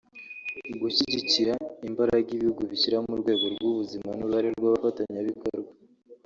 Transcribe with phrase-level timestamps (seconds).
[0.81, 1.53] gushyigikira
[1.87, 5.71] imbaraga ibihugu bishyira mu rwego rw’ubuzima n’uruhare rw’abafatanyabikorwa